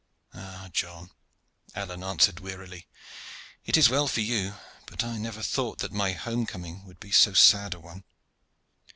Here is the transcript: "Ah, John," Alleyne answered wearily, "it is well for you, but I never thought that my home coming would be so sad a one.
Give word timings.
"Ah, 0.33 0.67
John," 0.73 1.11
Alleyne 1.75 2.03
answered 2.03 2.39
wearily, 2.39 2.87
"it 3.65 3.77
is 3.77 3.87
well 3.91 4.07
for 4.07 4.21
you, 4.21 4.55
but 4.87 5.03
I 5.03 5.19
never 5.19 5.43
thought 5.43 5.77
that 5.77 5.91
my 5.91 6.13
home 6.13 6.47
coming 6.47 6.83
would 6.85 6.99
be 6.99 7.11
so 7.11 7.33
sad 7.35 7.75
a 7.75 7.79
one. 7.79 8.03